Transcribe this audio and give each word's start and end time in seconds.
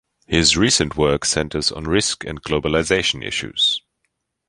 His 0.25 0.57
recent 0.57 0.97
work 0.97 1.25
centers 1.25 1.71
on 1.71 1.83
risk 1.83 2.23
and 2.25 2.41
globalization 2.41 3.23
issues. 3.23 3.83